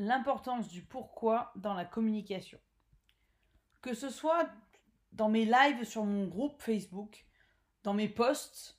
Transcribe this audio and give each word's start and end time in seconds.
l'importance 0.00 0.68
du 0.68 0.82
pourquoi 0.82 1.52
dans 1.56 1.74
la 1.74 1.84
communication. 1.84 2.58
Que 3.82 3.94
ce 3.94 4.08
soit 4.08 4.48
dans 5.12 5.28
mes 5.28 5.44
lives 5.44 5.84
sur 5.84 6.04
mon 6.04 6.26
groupe 6.26 6.60
Facebook, 6.60 7.26
dans 7.82 7.94
mes 7.94 8.08
posts, 8.08 8.78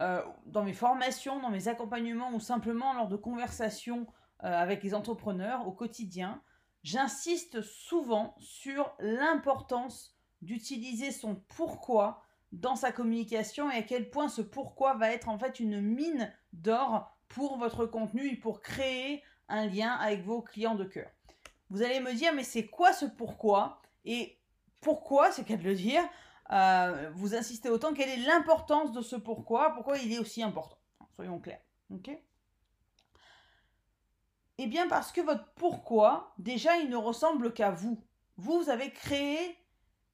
euh, 0.00 0.22
dans 0.46 0.62
mes 0.62 0.72
formations, 0.72 1.40
dans 1.40 1.50
mes 1.50 1.68
accompagnements 1.68 2.32
ou 2.32 2.40
simplement 2.40 2.94
lors 2.94 3.08
de 3.08 3.16
conversations 3.16 4.06
euh, 4.44 4.46
avec 4.46 4.82
les 4.82 4.94
entrepreneurs 4.94 5.66
au 5.66 5.72
quotidien, 5.72 6.40
j'insiste 6.84 7.62
souvent 7.62 8.34
sur 8.38 8.94
l'importance 9.00 10.16
d'utiliser 10.40 11.10
son 11.10 11.34
pourquoi 11.34 12.22
dans 12.52 12.76
sa 12.76 12.92
communication 12.92 13.70
et 13.70 13.76
à 13.76 13.82
quel 13.82 14.08
point 14.10 14.28
ce 14.28 14.42
pourquoi 14.42 14.94
va 14.94 15.12
être 15.12 15.28
en 15.28 15.38
fait 15.38 15.60
une 15.60 15.80
mine 15.80 16.32
d'or 16.52 17.16
pour 17.28 17.58
votre 17.58 17.86
contenu 17.86 18.28
et 18.28 18.36
pour 18.36 18.60
créer 18.60 19.22
un 19.50 19.66
lien 19.66 19.92
avec 19.92 20.22
vos 20.24 20.40
clients 20.42 20.74
de 20.74 20.84
cœur. 20.84 21.10
Vous 21.68 21.82
allez 21.82 22.00
me 22.00 22.14
dire, 22.14 22.32
mais 22.34 22.44
c'est 22.44 22.66
quoi 22.66 22.92
ce 22.92 23.04
pourquoi? 23.04 23.80
Et 24.04 24.38
pourquoi, 24.80 25.30
c'est 25.30 25.44
qu'à 25.44 25.56
de 25.56 25.62
le 25.62 25.74
dire, 25.74 26.02
euh, 26.52 27.10
vous 27.14 27.34
insistez 27.34 27.68
autant, 27.68 27.92
quelle 27.92 28.08
est 28.08 28.26
l'importance 28.26 28.92
de 28.92 29.02
ce 29.02 29.16
pourquoi? 29.16 29.74
Pourquoi 29.74 29.98
il 29.98 30.12
est 30.12 30.18
aussi 30.18 30.42
important? 30.42 30.78
Soyons 31.14 31.38
clairs. 31.38 31.60
Ok? 31.92 32.10
Eh 34.58 34.66
bien, 34.66 34.88
parce 34.88 35.12
que 35.12 35.20
votre 35.20 35.52
pourquoi, 35.54 36.34
déjà, 36.38 36.76
il 36.78 36.90
ne 36.90 36.96
ressemble 36.96 37.52
qu'à 37.52 37.70
vous. 37.70 38.02
Vous 38.36 38.68
avez 38.68 38.90
créé 38.90 39.56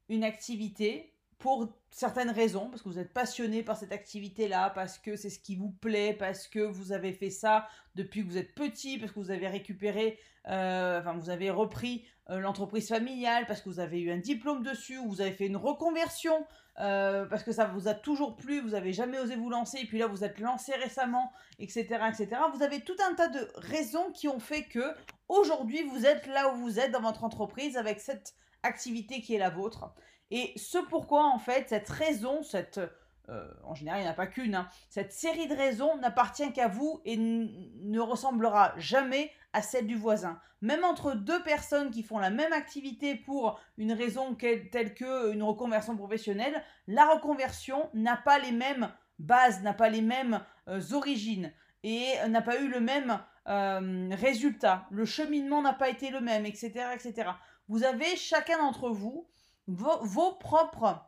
une 0.09 0.25
activité 0.25 1.15
pour 1.39 1.69
certaines 1.97 2.31
raisons, 2.31 2.69
parce 2.69 2.83
que 2.83 2.91
vous 2.91 2.99
êtes 2.99 3.15
passionné 3.15 3.63
par 3.63 3.79
cette 3.79 3.91
activité-là, 3.91 4.69
parce 4.69 4.99
que 4.99 5.17
c'est 5.17 5.31
ce 5.31 5.39
qui 5.39 5.57
vous 5.57 5.71
plaît, 5.71 6.13
parce 6.13 6.47
que 6.47 6.61
vous 6.61 6.93
avez 6.93 7.15
fait 7.15 7.31
ça 7.31 7.69
depuis 7.95 8.23
que 8.23 8.29
vous 8.29 8.37
êtes 8.37 8.55
petit, 8.55 8.99
parce 8.99 9.13
que 9.13 9.19
vous 9.19 9.31
avez 9.31 9.49
récupéré, 9.49 10.19
euh, 10.49 11.01
enfin 11.01 11.15
vous 11.15 11.31
avez 11.31 11.49
repris 11.49 12.05
euh, 12.29 12.39
l'entreprise 12.39 12.87
familiale, 12.87 13.47
parce 13.47 13.63
que 13.63 13.71
vous 13.71 13.81
avez 13.81 13.99
eu 13.99 14.11
un 14.13 14.19
diplôme 14.19 14.63
dessus, 14.63 14.99
ou 14.99 15.09
vous 15.09 15.23
avez 15.23 15.33
fait 15.33 15.47
une 15.47 15.57
reconversion, 15.57 16.45
euh, 16.81 17.25
parce 17.25 17.43
que 17.43 17.53
ça 17.53 17.65
vous 17.65 17.89
a 17.89 17.95
toujours 17.95 18.37
plu, 18.37 18.61
vous 18.61 18.73
n'avez 18.73 18.93
jamais 18.93 19.19
osé 19.19 19.35
vous 19.35 19.49
lancer, 19.49 19.79
et 19.79 19.87
puis 19.87 19.97
là 19.97 20.07
vous 20.07 20.23
êtes 20.23 20.39
lancé 20.39 20.75
récemment, 20.75 21.33
etc., 21.59 21.87
etc. 22.11 22.29
Vous 22.55 22.63
avez 22.63 22.83
tout 22.83 22.97
un 23.09 23.15
tas 23.15 23.29
de 23.29 23.49
raisons 23.55 24.13
qui 24.13 24.29
ont 24.29 24.39
fait 24.39 24.65
que 24.65 24.85
aujourd'hui 25.31 25.83
vous 25.85 26.05
êtes 26.05 26.27
là 26.27 26.53
où 26.53 26.57
vous 26.57 26.79
êtes 26.79 26.91
dans 26.91 27.01
votre 27.01 27.25
entreprise 27.25 27.79
avec 27.79 28.01
cette 28.01 28.35
activité 28.63 29.23
qui 29.23 29.35
est 29.35 29.39
la 29.39 29.49
vôtre. 29.49 29.95
Et 30.31 30.53
ce 30.57 30.79
pourquoi, 30.79 31.27
en 31.27 31.39
fait, 31.39 31.69
cette 31.69 31.89
raison, 31.89 32.43
cette, 32.43 32.81
euh, 33.29 33.49
en 33.65 33.75
général, 33.75 34.01
il 34.01 34.03
n'y 34.03 34.09
en 34.09 34.13
a 34.13 34.17
pas 34.17 34.27
qu'une, 34.27 34.55
hein, 34.55 34.69
cette 34.89 35.13
série 35.13 35.47
de 35.47 35.55
raisons 35.55 35.97
n'appartient 35.99 36.53
qu'à 36.53 36.69
vous 36.69 37.01
et 37.05 37.17
ne 37.17 38.01
ressemblera 38.01 38.75
jamais 38.77 39.31
à 39.53 39.63
celle 39.63 39.87
du 39.87 39.97
voisin. 39.97 40.39
Même 40.63 40.85
entre 40.85 41.15
deux 41.15 41.43
personnes 41.43 41.91
qui 41.91 42.03
font 42.03 42.19
la 42.19 42.31
même 42.31 42.53
activité 42.53 43.15
pour 43.15 43.61
une 43.79 43.93
raison 43.93 44.35
telle 44.35 44.95
que 44.95 45.33
une 45.33 45.43
reconversion 45.43 45.97
professionnelle, 45.97 46.63
la 46.89 47.07
reconversion 47.07 47.89
n'a 47.95 48.17
pas 48.17 48.39
les 48.39 48.53
mêmes 48.53 48.91
bases, 49.19 49.63
n'a 49.63 49.75
pas 49.75 49.89
les 49.89 50.03
mêmes 50.03 50.43
euh, 50.69 50.81
origines 50.93 51.53
et 51.83 52.15
n'a 52.29 52.43
pas 52.43 52.61
eu 52.61 52.69
le 52.69 52.81
même 52.81 53.21
euh, 53.49 54.09
résultat. 54.13 54.87
Le 54.91 55.05
cheminement 55.05 55.63
n'a 55.63 55.73
pas 55.73 55.89
été 55.89 56.11
le 56.11 56.21
même, 56.21 56.47
etc., 56.47 56.73
etc. 56.95 57.31
Vous 57.69 57.85
avez 57.85 58.17
chacun 58.17 58.59
d'entre 58.59 58.91
vous 58.91 59.29
vos, 59.67 60.33
propres 60.33 61.01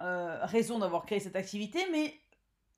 euh, 0.00 0.44
raisons 0.44 0.78
d'avoir 0.78 1.06
créé 1.06 1.20
cette 1.20 1.36
activité, 1.36 1.86
mais 1.90 2.20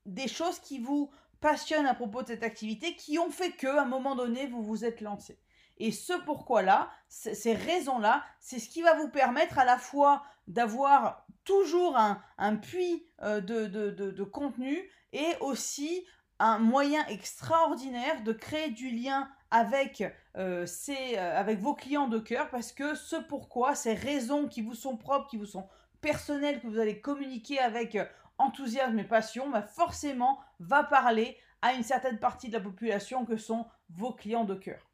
des 0.07 0.29
choses 0.29 0.59
qui 0.59 0.79
vous 0.79 1.11
passionnent 1.41 1.87
à 1.87 1.95
propos 1.95 2.23
de 2.23 2.29
cette 2.29 2.43
activité, 2.43 2.97
qui 2.97 3.19
ont 3.19 3.31
fait 3.31 3.53
que, 3.53 3.67
à 3.67 3.83
un 3.83 3.87
moment 3.87 4.15
donné, 4.15 4.47
vous 4.47 4.63
vous 4.63 4.85
êtes 4.85 5.01
lancé. 5.01 5.39
Et 5.79 5.91
ce 5.91 6.13
pourquoi-là, 6.25 6.91
ces 7.09 7.55
raisons-là, 7.55 8.25
c'est 8.41 8.59
ce 8.59 8.69
qui 8.69 8.83
va 8.83 8.95
vous 8.95 9.09
permettre 9.09 9.59
à 9.59 9.65
la 9.65 9.79
fois 9.79 10.23
d'avoir 10.47 11.27
toujours 11.45 11.97
un, 11.97 12.57
puits 12.57 13.07
euh, 13.23 13.41
de, 13.41 13.67
de, 13.67 14.25
contenu 14.25 14.91
et 15.13 15.37
aussi 15.41 16.07
un 16.39 16.59
moyen 16.59 17.05
extraordinaire 17.07 18.23
de 18.23 18.33
créer 18.33 18.71
du 18.71 18.91
lien 18.91 19.29
avec, 19.55 20.03
euh, 20.37 20.67
euh, 20.89 21.39
avec 21.41 21.61
vos 21.61 21.75
clients 21.75 22.09
de 22.09 22.19
cœur 22.19 22.51
parce 22.51 22.73
que 22.73 22.97
ce 22.97 23.15
pourquoi, 23.15 23.77
ces 23.77 23.95
raisons 23.95 24.49
qui 24.49 24.63
vous 24.63 24.75
sont 24.75 24.97
propres, 24.97 25.31
qui 25.31 25.37
vous 25.37 25.47
sont 25.47 25.69
personnelles, 26.01 26.61
que 26.61 26.67
vous 26.67 26.81
allez 26.81 27.01
communiquer 27.01 27.61
avec 27.61 27.95
euh, 27.95 28.05
enthousiasme 28.39 28.99
et 28.99 29.05
passion, 29.05 29.49
bah 29.49 29.63
forcément 29.63 30.41
va 30.59 30.83
parler 30.83 31.39
à 31.63 31.73
une 31.75 31.85
certaine 31.85 32.19
partie 32.19 32.49
de 32.49 32.55
la 32.55 32.61
population 32.61 33.25
que 33.25 33.37
sont 33.37 33.65
vos 33.91 34.13
clients 34.13 34.45
de 34.45 34.57
cœur. 34.57 34.91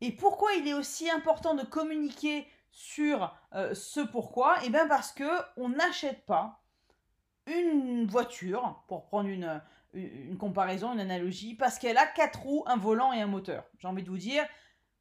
Et 0.00 0.12
pourquoi 0.12 0.52
il 0.52 0.68
est 0.68 0.74
aussi 0.74 1.10
important 1.10 1.54
de 1.54 1.64
communiquer 1.64 2.46
sur 2.70 3.36
ce 3.52 4.00
pourquoi? 4.00 4.58
Eh 4.64 4.70
bien 4.70 4.86
parce 4.86 5.12
que 5.12 5.28
on 5.56 5.70
n'achète 5.70 6.24
pas 6.24 6.62
une 7.46 8.06
voiture, 8.06 8.82
pour 8.86 9.06
prendre 9.06 9.28
une, 9.28 9.60
une 9.92 10.38
comparaison, 10.38 10.92
une 10.92 11.00
analogie, 11.00 11.54
parce 11.54 11.78
qu'elle 11.78 11.98
a 11.98 12.06
quatre 12.06 12.40
roues, 12.40 12.64
un 12.66 12.76
volant 12.76 13.12
et 13.12 13.20
un 13.20 13.26
moteur. 13.26 13.64
J'ai 13.78 13.88
envie 13.88 14.02
de 14.02 14.10
vous 14.10 14.18
dire, 14.18 14.44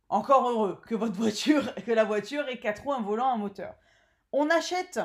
encore 0.09 0.49
heureux 0.49 0.81
que 0.87 0.95
votre 0.95 1.15
voiture, 1.15 1.73
que 1.85 1.91
la 1.91 2.03
voiture 2.03 2.47
ait 2.47 2.59
quatre 2.59 2.83
roues, 2.83 2.93
un 2.93 3.01
volant, 3.01 3.29
un 3.29 3.37
moteur. 3.37 3.75
On 4.31 4.49
achète 4.49 4.99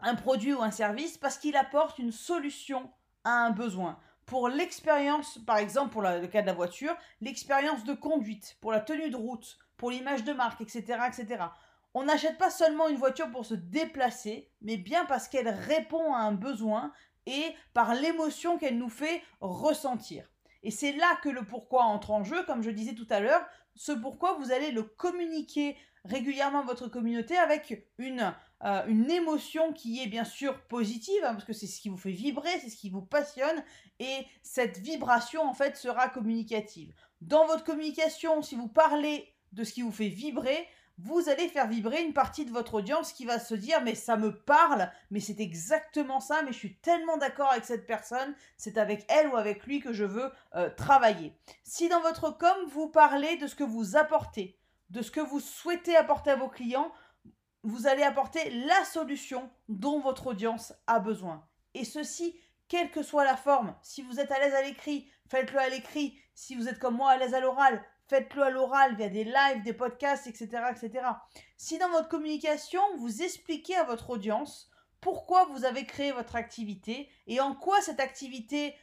un 0.00 0.14
produit 0.14 0.52
ou 0.52 0.62
un 0.62 0.70
service 0.70 1.18
parce 1.18 1.38
qu'il 1.38 1.56
apporte 1.56 1.98
une 1.98 2.12
solution 2.12 2.90
à 3.24 3.44
un 3.44 3.50
besoin. 3.50 3.98
Pour 4.26 4.48
l'expérience, 4.48 5.38
par 5.46 5.58
exemple, 5.58 5.90
pour 5.90 6.02
le 6.02 6.26
cas 6.26 6.42
de 6.42 6.46
la 6.46 6.54
voiture, 6.54 6.94
l'expérience 7.20 7.84
de 7.84 7.92
conduite, 7.92 8.56
pour 8.60 8.72
la 8.72 8.80
tenue 8.80 9.10
de 9.10 9.16
route, 9.16 9.58
pour 9.76 9.90
l'image 9.90 10.24
de 10.24 10.32
marque, 10.32 10.60
etc., 10.60 10.98
etc. 11.06 11.44
On 11.92 12.04
n'achète 12.04 12.38
pas 12.38 12.50
seulement 12.50 12.88
une 12.88 12.96
voiture 12.96 13.30
pour 13.30 13.44
se 13.44 13.54
déplacer, 13.54 14.50
mais 14.62 14.76
bien 14.76 15.04
parce 15.04 15.28
qu'elle 15.28 15.48
répond 15.48 16.12
à 16.12 16.18
un 16.18 16.32
besoin 16.32 16.92
et 17.26 17.54
par 17.72 17.94
l'émotion 17.94 18.58
qu'elle 18.58 18.78
nous 18.78 18.88
fait 18.88 19.22
ressentir. 19.40 20.28
Et 20.62 20.70
c'est 20.70 20.92
là 20.92 21.18
que 21.22 21.28
le 21.28 21.44
pourquoi 21.44 21.84
entre 21.84 22.10
en 22.10 22.24
jeu, 22.24 22.42
comme 22.44 22.62
je 22.62 22.70
disais 22.70 22.94
tout 22.94 23.06
à 23.10 23.20
l'heure, 23.20 23.44
ce 23.76 23.92
pourquoi 23.92 24.34
vous 24.34 24.52
allez 24.52 24.70
le 24.70 24.82
communiquer 24.82 25.76
régulièrement 26.04 26.60
à 26.60 26.64
votre 26.64 26.88
communauté 26.88 27.36
avec 27.36 27.86
une, 27.98 28.34
euh, 28.64 28.86
une 28.86 29.10
émotion 29.10 29.72
qui 29.72 30.02
est 30.02 30.06
bien 30.06 30.24
sûr 30.24 30.60
positive, 30.66 31.22
hein, 31.24 31.32
parce 31.32 31.44
que 31.44 31.52
c'est 31.52 31.66
ce 31.66 31.80
qui 31.80 31.88
vous 31.88 31.96
fait 31.96 32.12
vibrer, 32.12 32.50
c'est 32.60 32.70
ce 32.70 32.76
qui 32.76 32.90
vous 32.90 33.02
passionne, 33.02 33.62
et 33.98 34.26
cette 34.42 34.78
vibration 34.78 35.42
en 35.42 35.54
fait 35.54 35.76
sera 35.76 36.08
communicative. 36.08 36.94
Dans 37.20 37.46
votre 37.46 37.64
communication, 37.64 38.42
si 38.42 38.54
vous 38.54 38.68
parlez 38.68 39.34
de 39.52 39.64
ce 39.64 39.72
qui 39.72 39.82
vous 39.82 39.92
fait 39.92 40.08
vibrer, 40.08 40.66
vous 40.98 41.28
allez 41.28 41.48
faire 41.48 41.66
vibrer 41.66 42.02
une 42.02 42.12
partie 42.12 42.44
de 42.44 42.52
votre 42.52 42.74
audience 42.74 43.12
qui 43.12 43.24
va 43.24 43.38
se 43.38 43.54
dire 43.54 43.82
mais 43.82 43.94
ça 43.94 44.16
me 44.16 44.38
parle, 44.38 44.90
mais 45.10 45.20
c'est 45.20 45.40
exactement 45.40 46.20
ça, 46.20 46.42
mais 46.42 46.52
je 46.52 46.58
suis 46.58 46.76
tellement 46.76 47.16
d'accord 47.16 47.50
avec 47.50 47.64
cette 47.64 47.86
personne, 47.86 48.34
c'est 48.56 48.78
avec 48.78 49.04
elle 49.08 49.28
ou 49.28 49.36
avec 49.36 49.66
lui 49.66 49.80
que 49.80 49.92
je 49.92 50.04
veux 50.04 50.30
euh, 50.54 50.70
travailler. 50.70 51.32
Si 51.64 51.88
dans 51.88 52.00
votre 52.00 52.30
com, 52.30 52.56
vous 52.68 52.88
parlez 52.88 53.36
de 53.36 53.46
ce 53.46 53.54
que 53.54 53.64
vous 53.64 53.96
apportez, 53.96 54.58
de 54.90 55.02
ce 55.02 55.10
que 55.10 55.20
vous 55.20 55.40
souhaitez 55.40 55.96
apporter 55.96 56.30
à 56.30 56.36
vos 56.36 56.48
clients, 56.48 56.92
vous 57.64 57.86
allez 57.86 58.02
apporter 58.02 58.50
la 58.50 58.84
solution 58.84 59.50
dont 59.68 59.98
votre 59.98 60.28
audience 60.28 60.74
a 60.86 61.00
besoin. 61.00 61.44
Et 61.72 61.84
ceci, 61.84 62.38
quelle 62.68 62.90
que 62.90 63.02
soit 63.02 63.24
la 63.24 63.36
forme, 63.36 63.74
si 63.82 64.02
vous 64.02 64.20
êtes 64.20 64.30
à 64.30 64.38
l'aise 64.38 64.54
à 64.54 64.62
l'écrit, 64.62 65.10
faites-le 65.28 65.58
à 65.58 65.68
l'écrit, 65.68 66.18
si 66.34 66.54
vous 66.54 66.68
êtes 66.68 66.78
comme 66.78 66.96
moi 66.96 67.10
à 67.10 67.16
l'aise 67.16 67.34
à 67.34 67.40
l'oral, 67.40 67.82
faites-le 68.14 68.44
à 68.44 68.50
l'oral 68.50 68.94
via 68.94 69.08
des 69.08 69.24
lives, 69.24 69.62
des 69.64 69.72
podcasts, 69.72 70.28
etc., 70.28 70.48
etc. 70.70 71.04
Si 71.56 71.78
dans 71.78 71.88
votre 71.88 72.08
communication, 72.08 72.80
vous 72.98 73.22
expliquez 73.22 73.74
à 73.74 73.82
votre 73.82 74.10
audience 74.10 74.70
pourquoi 75.00 75.46
vous 75.46 75.64
avez 75.64 75.84
créé 75.84 76.12
votre 76.12 76.36
activité 76.36 77.10
et 77.26 77.40
en 77.40 77.56
quoi 77.56 77.80
cette 77.80 77.98
activité 77.98 78.76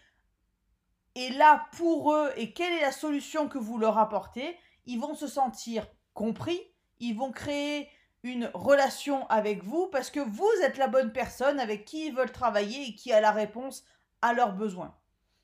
est 1.16 1.34
là 1.38 1.66
pour 1.78 2.14
eux 2.14 2.30
et 2.36 2.52
quelle 2.52 2.74
est 2.74 2.82
la 2.82 2.92
solution 2.92 3.48
que 3.48 3.58
vous 3.58 3.78
leur 3.78 3.98
apportez, 3.98 4.58
ils 4.86 5.00
vont 5.00 5.16
se 5.16 5.28
sentir 5.28 5.88
compris, 6.14 6.62
ils 7.00 7.16
vont 7.16 7.32
créer 7.32 7.88
une 8.24 8.52
relation 8.54 9.26
avec 9.28 9.64
vous 9.64 9.88
parce 9.88 10.12
que 10.12 10.20
vous 10.20 10.52
êtes 10.62 10.78
la 10.78 10.90
bonne 10.90 11.14
personne 11.14 11.60
avec 11.62 11.86
qui 11.86 12.08
ils 12.08 12.14
veulent 12.14 12.34
travailler 12.34 12.90
et 12.90 12.96
qui 12.96 13.14
a 13.14 13.22
la 13.22 13.32
réponse 13.32 13.86
à 14.22 14.34
leurs 14.34 14.54
besoins. 14.54 14.94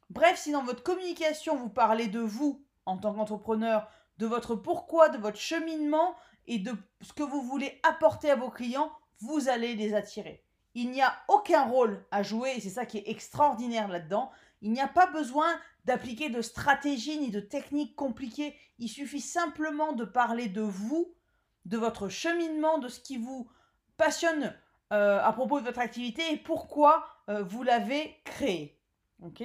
Bref, 0.09 0.37
si 0.37 0.51
dans 0.51 0.63
votre 0.63 0.83
communication 0.83 1.55
vous 1.55 1.69
parlez 1.69 2.07
de 2.07 2.19
vous 2.19 2.66
en 2.87 2.97
tant 2.97 3.13
qu'entrepreneur, 3.13 3.87
de 4.17 4.25
votre 4.25 4.55
pourquoi, 4.55 5.09
de 5.09 5.17
votre 5.17 5.37
cheminement 5.37 6.15
et 6.47 6.57
de 6.57 6.73
ce 7.01 7.13
que 7.13 7.23
vous 7.23 7.41
voulez 7.41 7.79
apporter 7.83 8.31
à 8.31 8.35
vos 8.35 8.49
clients, 8.49 8.91
vous 9.19 9.49
allez 9.49 9.75
les 9.75 9.93
attirer. 9.93 10.43
Il 10.73 10.91
n'y 10.91 11.01
a 11.01 11.13
aucun 11.27 11.65
rôle 11.65 12.03
à 12.11 12.23
jouer 12.23 12.53
et 12.55 12.61
c'est 12.61 12.69
ça 12.69 12.85
qui 12.85 12.97
est 12.97 13.09
extraordinaire 13.09 13.87
là-dedans. 13.87 14.31
Il 14.61 14.71
n'y 14.71 14.81
a 14.81 14.87
pas 14.87 15.07
besoin 15.07 15.47
d'appliquer 15.85 16.29
de 16.29 16.41
stratégie 16.41 17.19
ni 17.19 17.29
de 17.29 17.39
techniques 17.39 17.95
compliquées. 17.95 18.55
Il 18.79 18.89
suffit 18.89 19.21
simplement 19.21 19.93
de 19.93 20.05
parler 20.05 20.47
de 20.47 20.61
vous, 20.61 21.13
de 21.65 21.77
votre 21.77 22.09
cheminement, 22.09 22.77
de 22.77 22.87
ce 22.87 22.99
qui 22.99 23.17
vous 23.17 23.49
passionne 23.97 24.55
euh, 24.93 25.19
à 25.21 25.33
propos 25.33 25.59
de 25.59 25.65
votre 25.65 25.79
activité 25.79 26.21
et 26.31 26.37
pourquoi 26.37 27.05
euh, 27.29 27.43
vous 27.43 27.63
l'avez 27.63 28.15
créé. 28.23 28.79
Ok? 29.23 29.43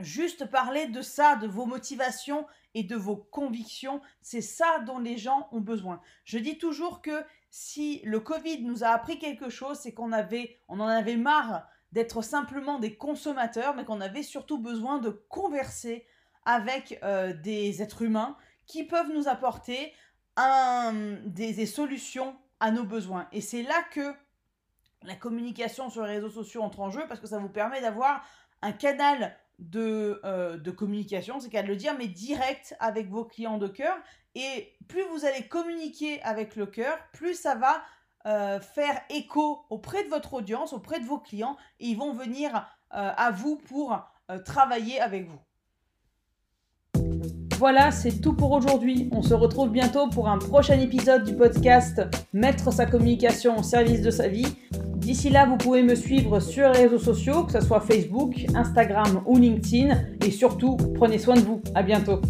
Juste 0.00 0.50
parler 0.50 0.86
de 0.86 1.00
ça, 1.00 1.36
de 1.36 1.46
vos 1.46 1.64
motivations 1.64 2.46
et 2.74 2.82
de 2.82 2.96
vos 2.96 3.16
convictions, 3.16 4.02
c'est 4.20 4.42
ça 4.42 4.80
dont 4.80 4.98
les 4.98 5.16
gens 5.16 5.48
ont 5.52 5.60
besoin. 5.60 6.02
Je 6.24 6.38
dis 6.38 6.58
toujours 6.58 7.00
que 7.00 7.24
si 7.50 8.02
le 8.04 8.20
Covid 8.20 8.62
nous 8.62 8.84
a 8.84 8.88
appris 8.88 9.18
quelque 9.18 9.48
chose, 9.48 9.78
c'est 9.78 9.94
qu'on 9.94 10.12
avait, 10.12 10.58
on 10.68 10.80
en 10.80 10.86
avait 10.86 11.16
marre 11.16 11.66
d'être 11.92 12.20
simplement 12.20 12.78
des 12.78 12.96
consommateurs, 12.96 13.74
mais 13.74 13.86
qu'on 13.86 14.02
avait 14.02 14.22
surtout 14.22 14.58
besoin 14.58 14.98
de 14.98 15.08
converser 15.30 16.06
avec 16.44 16.98
euh, 17.02 17.32
des 17.32 17.80
êtres 17.80 18.02
humains 18.02 18.36
qui 18.66 18.84
peuvent 18.84 19.12
nous 19.12 19.28
apporter 19.28 19.94
des, 21.24 21.66
solutions 21.66 22.36
à 22.60 22.70
nos 22.70 22.84
besoins. 22.84 23.26
Et 23.32 23.40
c'est 23.40 23.62
là 23.62 23.82
que 23.90 24.14
la 25.02 25.14
communication 25.14 25.88
sur 25.88 26.04
les 26.04 26.16
réseaux 26.16 26.30
sociaux 26.30 26.62
entre 26.62 26.80
en 26.80 26.90
jeu, 26.90 27.06
parce 27.08 27.20
que 27.20 27.26
ça 27.26 27.38
vous 27.38 27.48
permet 27.48 27.80
d'avoir 27.80 28.22
un 28.60 28.72
canal 28.72 29.34
de, 29.58 30.20
euh, 30.24 30.58
de 30.58 30.70
communication, 30.70 31.40
c'est 31.40 31.48
qu'à 31.48 31.62
le 31.62 31.76
dire, 31.76 31.94
mais 31.98 32.08
direct 32.08 32.76
avec 32.80 33.08
vos 33.08 33.24
clients 33.24 33.58
de 33.58 33.68
cœur. 33.68 33.96
Et 34.34 34.72
plus 34.88 35.02
vous 35.12 35.24
allez 35.24 35.46
communiquer 35.48 36.20
avec 36.22 36.56
le 36.56 36.66
cœur, 36.66 36.98
plus 37.12 37.34
ça 37.34 37.54
va 37.54 37.82
euh, 38.26 38.60
faire 38.60 39.00
écho 39.08 39.64
auprès 39.70 40.04
de 40.04 40.08
votre 40.08 40.34
audience, 40.34 40.72
auprès 40.72 41.00
de 41.00 41.06
vos 41.06 41.18
clients, 41.18 41.56
et 41.80 41.86
ils 41.86 41.96
vont 41.96 42.12
venir 42.12 42.54
euh, 42.54 43.12
à 43.16 43.30
vous 43.30 43.56
pour 43.56 43.98
travailler 44.44 45.00
avec 45.00 45.28
vous. 45.28 45.38
Voilà, 47.58 47.92
c'est 47.92 48.20
tout 48.20 48.34
pour 48.34 48.50
aujourd'hui. 48.50 49.08
On 49.12 49.22
se 49.22 49.32
retrouve 49.32 49.70
bientôt 49.70 50.08
pour 50.08 50.28
un 50.28 50.38
prochain 50.38 50.78
épisode 50.80 51.22
du 51.24 51.34
podcast 51.34 52.02
Mettre 52.32 52.72
sa 52.72 52.86
communication 52.86 53.56
au 53.56 53.62
service 53.62 54.02
de 54.02 54.10
sa 54.10 54.28
vie. 54.28 54.46
D'ici 55.06 55.30
là, 55.30 55.46
vous 55.46 55.56
pouvez 55.56 55.84
me 55.84 55.94
suivre 55.94 56.40
sur 56.40 56.68
les 56.72 56.80
réseaux 56.80 56.98
sociaux, 56.98 57.44
que 57.44 57.52
ce 57.52 57.60
soit 57.60 57.78
Facebook, 57.78 58.44
Instagram 58.56 59.22
ou 59.24 59.38
LinkedIn. 59.38 59.96
Et 60.26 60.32
surtout, 60.32 60.76
prenez 60.96 61.18
soin 61.18 61.36
de 61.36 61.42
vous. 61.42 61.62
À 61.76 61.84
bientôt. 61.84 62.20